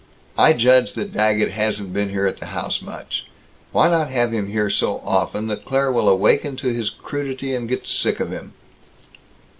I 0.35 0.53
judge 0.53 0.93
that 0.93 1.13
Daggett 1.13 1.51
hasn't 1.51 1.93
been 1.93 2.09
here 2.09 2.25
at 2.25 2.39
the 2.39 2.47
house 2.47 2.81
much. 2.81 3.27
Why 3.71 3.87
not 3.87 4.09
have 4.09 4.31
him 4.31 4.47
here 4.47 4.67
so 4.67 4.99
often 5.05 5.45
that 5.45 5.63
Claire 5.63 5.91
will 5.91 6.09
awaken 6.09 6.55
to 6.57 6.69
his 6.73 6.89
crudity, 6.89 7.53
and 7.53 7.69
get 7.69 7.85
sick 7.85 8.19
of 8.19 8.31
him?" 8.31 8.53